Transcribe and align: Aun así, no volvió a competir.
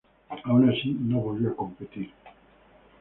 Aun 0.45 0.67
así, 0.67 0.95
no 0.99 1.19
volvió 1.19 1.49
a 1.51 1.55
competir. 1.55 2.09